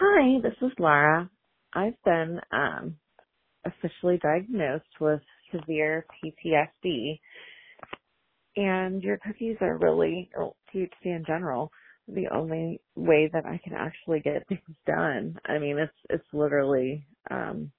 Hi, 0.00 0.40
this 0.42 0.54
is 0.62 0.72
Laura. 0.78 1.30
I've 1.74 2.02
been 2.04 2.40
um, 2.52 2.96
officially 3.66 4.18
diagnosed 4.22 4.84
with 5.00 5.20
severe 5.52 6.06
PTSD, 6.24 7.20
and 8.56 9.02
your 9.02 9.18
cookies 9.18 9.56
are 9.62 9.78
really, 9.78 10.30
or 10.36 10.54
THC 10.74 10.88
in 11.04 11.24
general, 11.26 11.70
the 12.08 12.28
only 12.34 12.80
way 12.96 13.30
that 13.32 13.46
I 13.46 13.60
can 13.64 13.74
actually 13.74 14.20
get 14.20 14.48
things 14.48 14.76
done. 14.86 15.38
I 15.46 15.58
mean, 15.58 15.78
it's 15.78 15.92
it's 16.10 16.26
literally 16.34 17.06
um, 17.30 17.72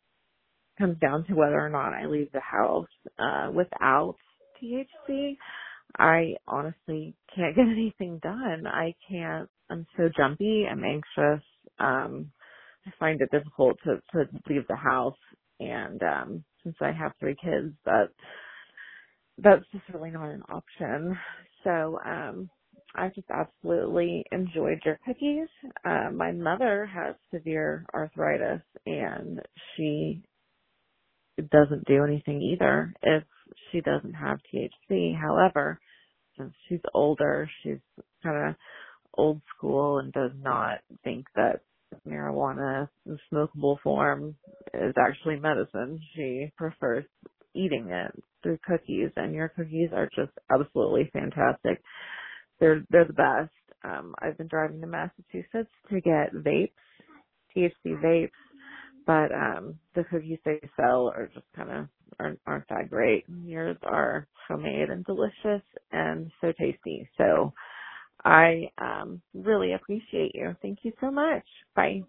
comes 0.80 1.00
down 1.00 1.26
to 1.28 1.36
whether 1.36 1.60
or 1.60 1.70
not 1.70 1.94
I 1.94 2.06
leave 2.08 2.32
the 2.34 2.42
house 2.42 2.88
uh, 3.20 3.52
without 3.54 4.16
THC. 4.64 5.38
I 5.98 6.36
honestly 6.48 7.16
can't 7.36 7.56
get 7.56 7.68
anything 7.72 8.20
done. 8.24 8.68
I 8.68 8.96
can't. 9.10 9.50
I'm 9.70 9.88
so 9.98 10.10
jumpy. 10.18 10.66
I'm 10.72 10.84
anxious. 10.84 11.44
Um, 11.80 12.32
I 12.88 12.92
find 13.00 13.22
it 13.22 13.32
difficult 13.32 13.78
to 13.86 14.02
to 14.14 14.30
leave 14.50 14.68
the 14.68 14.76
house, 14.78 15.18
and 15.60 16.02
um, 16.04 16.46
since 16.64 16.76
I 16.82 16.92
have 16.94 17.14
three 17.20 17.36
kids, 17.44 17.74
that 17.86 18.10
that's 19.40 19.66
just 19.72 19.84
really 19.94 20.12
not 20.12 20.30
an 20.30 20.44
option. 20.50 21.18
So 21.64 22.00
um, 22.06 22.50
I 22.96 23.10
just 23.16 23.28
absolutely 23.32 24.26
enjoyed 24.32 24.80
your 24.86 25.00
cookies. 25.06 25.48
Uh, 25.86 26.12
my 26.14 26.32
mother 26.32 26.86
has 26.86 27.16
severe 27.34 27.86
arthritis, 27.94 28.62
and 28.86 29.42
she 29.76 30.22
doesn't 31.52 31.86
do 31.88 32.04
anything 32.06 32.42
either 32.42 32.94
if 33.04 33.24
she 33.72 33.82
doesn't 33.82 34.14
have 34.14 34.40
THC. 34.54 35.16
However, 35.20 35.80
since 36.38 36.54
she's 36.70 36.82
older, 36.94 37.50
she's 37.64 37.80
kind 38.24 38.50
of 38.50 38.56
old 39.18 39.42
school 39.58 40.00
and 40.00 40.14
does 40.14 40.32
not 40.42 40.80
think 41.04 41.26
that 41.36 41.62
marijuana 42.18 42.90
in 43.08 43.20
smokable 43.34 43.78
form 43.84 44.38
is 44.74 44.96
actually 45.00 45.40
medicine. 45.40 46.00
She 46.16 46.52
prefers 46.58 47.06
eating 47.56 47.90
it 47.92 48.12
through 48.44 48.60
cookies 48.68 49.12
and 49.18 49.36
your 49.36 49.50
cookies 49.50 49.92
are 49.94 50.10
just 50.16 50.34
absolutely 50.52 51.10
fantastic. 51.14 51.84
They're 52.60 52.84
they're 52.92 53.08
the 53.08 53.14
best. 53.14 53.54
Um 53.84 54.16
I've 54.22 54.38
been 54.38 54.48
driving 54.48 54.82
to 54.82 54.88
Massachusetts 54.88 55.72
to 55.92 56.02
get 56.02 56.34
vapes, 56.34 56.74
THC 57.56 58.02
vapes 58.04 58.32
but 59.08 59.32
um 59.34 59.80
the 59.96 60.06
cookies 60.12 60.40
they 60.46 60.62
sell 60.78 61.10
are 61.16 61.30
just 61.34 61.48
kind 61.56 61.72
of 61.72 61.88
aren't, 62.20 62.42
aren't 62.48 62.70
that 62.70 62.90
great. 62.92 63.26
Yours 63.46 63.78
are 63.84 64.28
homemade 64.50 64.90
and 64.92 65.06
delicious 65.06 65.64
and 65.92 66.32
so 66.42 66.54
tasty. 66.60 67.10
So 67.18 67.54
I 68.26 68.72
um 68.80 69.22
really 69.34 69.74
appreciate 69.74 70.36
you. 70.36 70.56
Thank 70.62 70.80
you 70.84 70.94
so 71.02 71.12
much. 71.12 71.46
Bye. 71.76 72.04